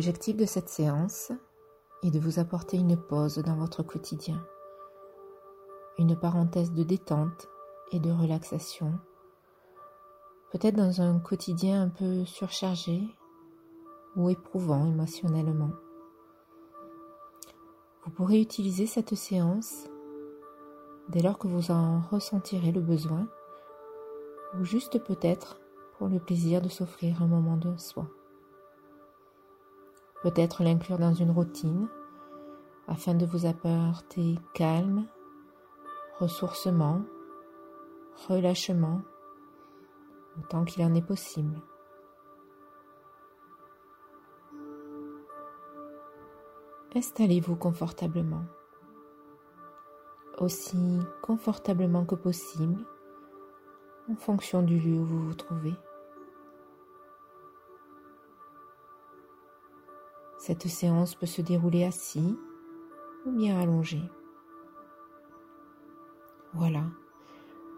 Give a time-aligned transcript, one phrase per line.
[0.00, 1.30] L'objectif de cette séance
[2.02, 4.42] est de vous apporter une pause dans votre quotidien,
[5.98, 7.48] une parenthèse de détente
[7.92, 8.94] et de relaxation,
[10.52, 13.02] peut-être dans un quotidien un peu surchargé
[14.16, 15.72] ou éprouvant émotionnellement.
[18.06, 19.84] Vous pourrez utiliser cette séance
[21.10, 23.28] dès lors que vous en ressentirez le besoin
[24.58, 25.60] ou juste peut-être
[25.98, 28.06] pour le plaisir de s'offrir un moment de soi.
[30.22, 31.88] Peut-être l'inclure dans une routine
[32.86, 35.06] afin de vous apporter calme,
[36.18, 37.02] ressourcement,
[38.28, 39.00] relâchement,
[40.38, 41.62] autant qu'il en est possible.
[46.94, 48.44] Installez-vous confortablement,
[50.38, 52.84] aussi confortablement que possible,
[54.10, 55.74] en fonction du lieu où vous vous trouvez.
[60.50, 62.36] Cette séance peut se dérouler assis
[63.24, 64.02] ou bien allongé.
[66.54, 66.82] Voilà,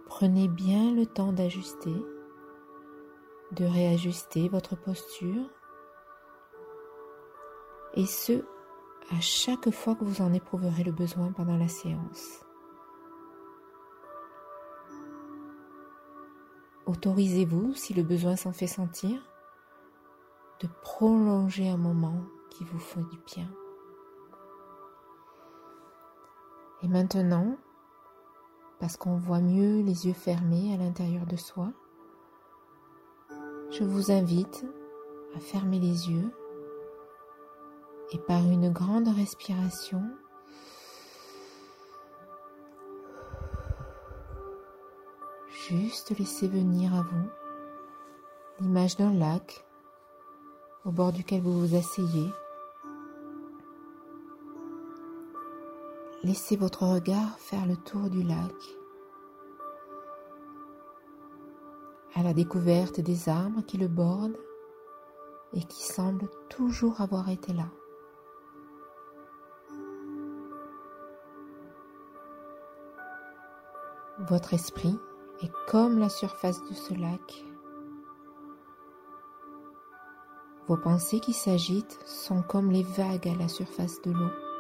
[0.07, 1.95] prenez bien le temps d'ajuster,
[3.51, 5.51] de réajuster votre posture
[7.93, 8.43] et ce
[9.11, 12.43] à chaque fois que vous en éprouverez le besoin pendant la séance.
[16.87, 19.21] Autorisez-vous, si le besoin s'en fait sentir,
[20.61, 23.49] de prolonger un moment qui vous fait du bien.
[26.83, 27.57] Et maintenant,
[28.81, 31.73] parce qu'on voit mieux les yeux fermés à l'intérieur de soi,
[33.71, 34.67] je vous invite
[35.35, 36.31] à fermer les yeux
[38.13, 40.03] et par une grande respiration,
[45.69, 47.29] juste laissez venir à vous
[48.61, 49.65] l'image d'un lac
[50.85, 52.29] au bord duquel vous vous asseyez.
[56.25, 58.55] Laissez votre regard faire le tour du lac
[62.15, 64.39] à la découverte des arbres qui le bordent
[65.53, 67.67] et qui semblent toujours avoir été là.
[74.21, 74.97] Votre esprit
[75.43, 77.45] est comme la surface de ce lac.
[80.69, 84.52] Vos pensées qui s'agitent sont comme les vagues à la surface de l'eau.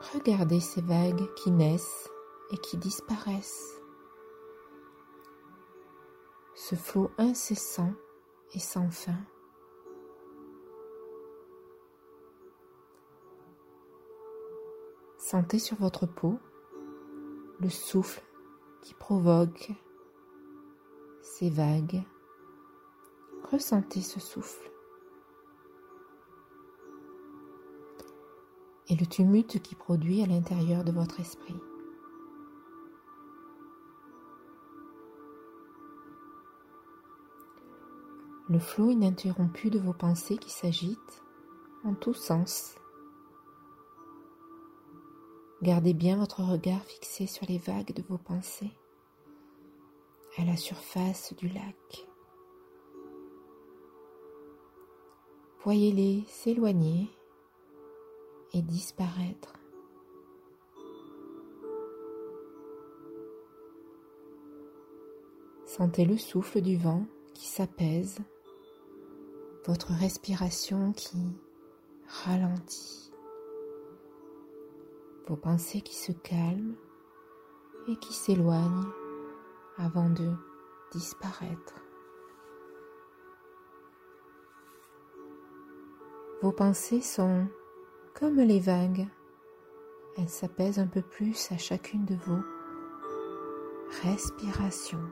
[0.00, 2.10] Regardez ces vagues qui naissent
[2.50, 3.80] et qui disparaissent.
[6.54, 7.92] Ce flot incessant
[8.54, 9.18] et sans fin.
[15.18, 16.38] Sentez sur votre peau
[17.60, 18.22] le souffle
[18.80, 19.70] qui provoque
[21.20, 22.02] ces vagues.
[23.52, 24.70] Ressentez ce souffle.
[28.90, 31.54] Et le tumulte qui produit à l'intérieur de votre esprit.
[38.48, 41.22] Le flot ininterrompu de vos pensées qui s'agitent
[41.84, 42.74] en tous sens
[45.62, 48.72] Gardez bien votre regard fixé sur les vagues de vos pensées,
[50.38, 52.08] à la surface du lac.
[55.62, 57.08] Voyez-les s'éloigner
[58.52, 59.54] et disparaître.
[65.66, 68.18] Sentez le souffle du vent qui s'apaise,
[69.66, 71.18] votre respiration qui
[72.08, 73.10] ralentit
[75.30, 76.74] vos pensées qui se calment
[77.86, 78.88] et qui s'éloignent
[79.78, 80.32] avant de
[80.90, 81.74] disparaître.
[86.42, 87.46] Vos pensées sont
[88.20, 89.08] comme les vagues,
[90.18, 92.40] elles s'apaisent un peu plus à chacune de vos
[94.02, 95.08] respirations.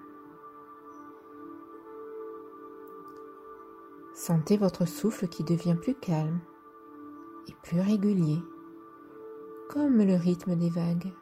[4.14, 6.40] Sentez votre souffle qui devient plus calme
[7.48, 8.42] et plus régulier
[9.70, 11.12] comme le rythme des vagues.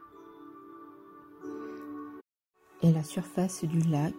[2.82, 4.14] Et la surface du lac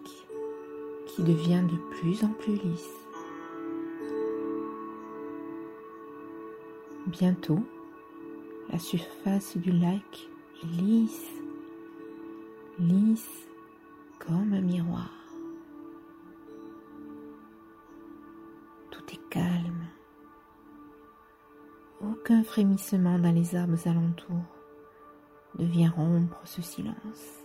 [1.06, 3.07] qui devient de plus en plus lisse.
[7.08, 7.60] Bientôt,
[8.70, 10.28] la surface du lac
[10.62, 11.32] est lisse,
[12.78, 13.48] lisse
[14.18, 15.10] comme un miroir.
[18.90, 19.88] Tout est calme
[22.00, 24.54] aucun frémissement dans les arbres alentours
[25.58, 27.42] ne vient rompre ce silence.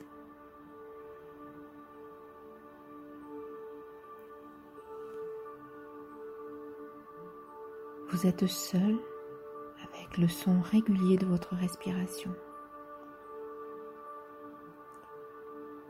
[8.10, 9.00] Vous êtes seul
[10.18, 12.32] le son régulier de votre respiration.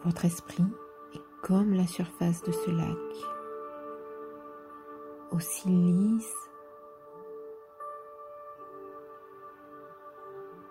[0.04, 0.66] Votre esprit
[1.14, 2.98] est comme la surface de ce lac,
[5.31, 6.36] aussi lisse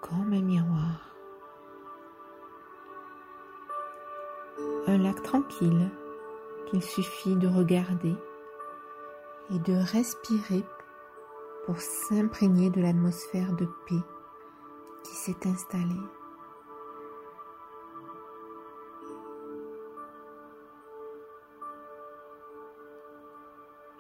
[0.01, 1.15] comme un miroir.
[4.87, 5.91] Un lac tranquille
[6.67, 8.15] qu'il suffit de regarder
[9.51, 10.65] et de respirer
[11.67, 14.03] pour s'imprégner de l'atmosphère de paix
[15.05, 15.85] qui s'est installée.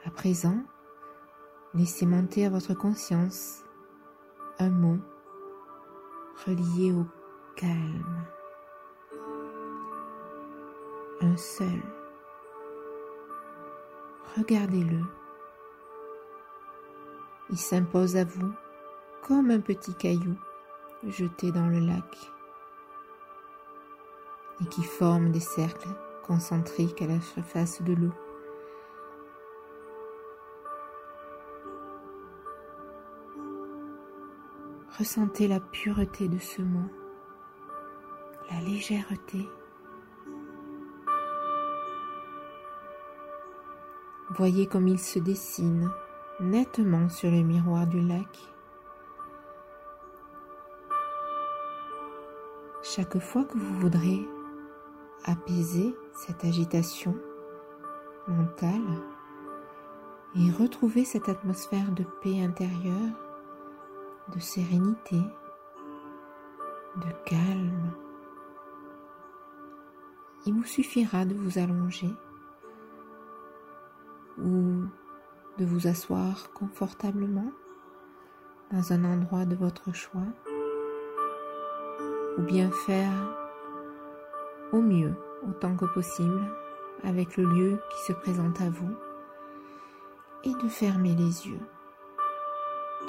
[0.04, 0.58] À présent,
[1.74, 3.62] laissez monter à votre conscience
[4.58, 4.98] un mot
[6.46, 7.06] relié au
[7.56, 8.26] calme.
[11.20, 11.82] Un seul.
[14.36, 15.21] Regardez-le.
[17.52, 18.50] Il s'impose à vous
[19.20, 20.36] comme un petit caillou
[21.06, 22.16] jeté dans le lac
[24.62, 25.90] et qui forme des cercles
[26.26, 28.12] concentriques à la surface de l'eau.
[34.98, 36.88] Ressentez la pureté de ce mot,
[38.50, 39.46] la légèreté.
[44.30, 45.90] Voyez comme il se dessine
[46.40, 48.38] nettement sur le miroir du lac.
[52.82, 54.26] Chaque fois que vous voudrez
[55.24, 57.14] apaiser cette agitation
[58.26, 58.80] mentale
[60.34, 63.14] et retrouver cette atmosphère de paix intérieure,
[64.34, 65.20] de sérénité,
[66.96, 67.92] de calme.
[70.46, 72.10] Il vous suffira de vous allonger
[75.64, 77.52] vous asseoir confortablement
[78.72, 80.26] dans un endroit de votre choix
[82.38, 83.12] ou bien faire
[84.72, 85.14] au mieux
[85.48, 86.40] autant que possible
[87.04, 88.94] avec le lieu qui se présente à vous
[90.44, 91.60] et de fermer les yeux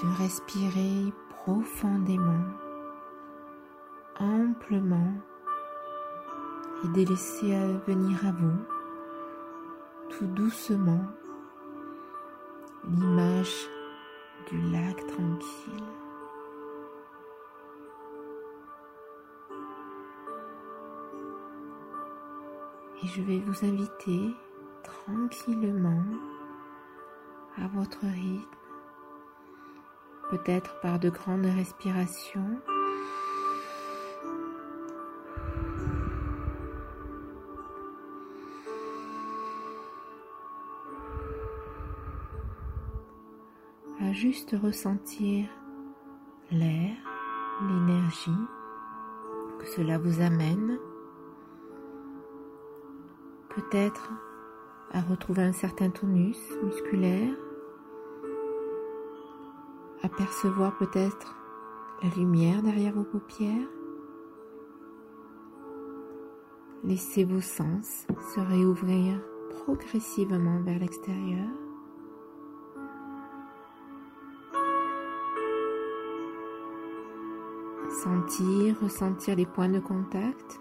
[0.02, 2.46] de respirer profondément,
[4.20, 5.14] amplement
[6.84, 7.56] et de laisser
[7.88, 8.58] venir à vous
[10.10, 11.06] tout doucement
[12.90, 13.70] l'image
[14.50, 15.84] du lac tranquille.
[23.04, 24.36] Et je vais vous inviter
[24.84, 26.04] tranquillement
[27.58, 28.48] à votre rythme
[30.30, 32.60] peut-être par de grandes respirations.
[44.14, 45.48] Juste ressentir
[46.52, 46.96] l'air,
[47.68, 48.32] l'énergie
[49.60, 50.78] que cela vous amène.
[53.50, 54.12] Peut-être
[54.92, 57.34] à retrouver un certain tonus musculaire
[60.04, 61.36] apercevoir peut-être
[62.04, 63.70] la lumière derrière vos paupières.
[66.84, 71.63] Laissez vos sens se réouvrir progressivement vers l'extérieur.
[78.02, 80.60] Sentir, ressentir les points de contact.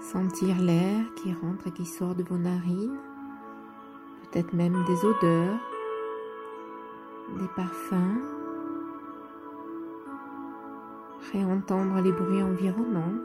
[0.00, 2.98] Sentir l'air qui rentre et qui sort de vos narines.
[4.30, 5.58] Peut-être même des odeurs
[7.36, 8.22] des parfums,
[11.32, 13.18] réentendre les bruits environnants.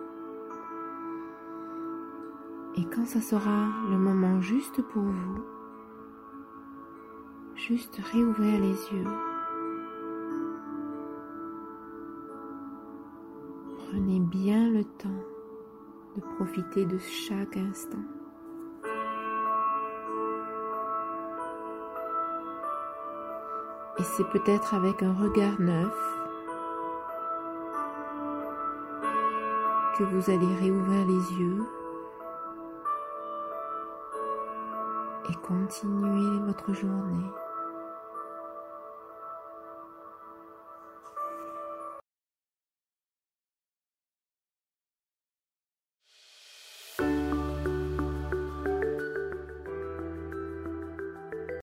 [2.75, 5.43] Et quand ça sera le moment juste pour vous,
[7.55, 9.32] juste réouvrir les yeux.
[13.93, 15.23] Prenez bien le temps
[16.15, 17.99] de profiter de chaque instant.
[23.99, 25.95] Et c'est peut-être avec un regard neuf
[29.95, 31.63] que vous allez réouvrir les yeux
[35.29, 37.42] et continuer votre journée.